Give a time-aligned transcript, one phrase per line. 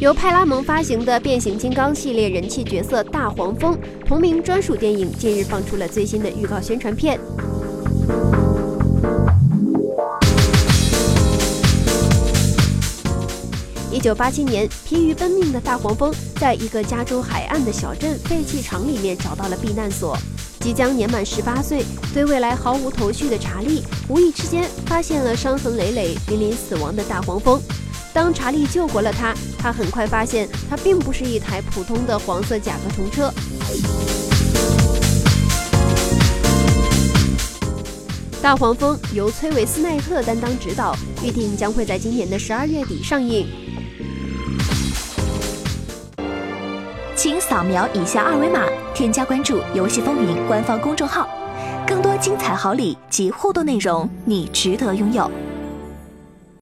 [0.00, 7.18] 由派拉蒙发行的变形金刚系列人气角色大黄蜂同名专属电影近日放出了最新的预告宣传片。
[13.90, 20.16] 一九八七年，疲于奔命的大黄蜂在一个加州海岸的小镇废弃厂里面找到了避难所。
[20.60, 27.60] 即将年满十八岁、对未来毫无头绪的查理，无意之间发现了伤痕累累、濒临死亡的大黄蜂。
[28.12, 33.32] 当查理救活了他，他很快发现他并不是一台普通的黄色甲壳虫车。
[38.40, 43.46] 大黄蜂由崔维斯奈特担当指导，预定将会在今年的十二月底上映。
[47.14, 48.64] 请扫描以下二维码，
[48.94, 51.28] 添加关注“游戏风云”官方公众号，
[51.86, 55.28] 更多精彩好礼及互动内容，你值得拥有。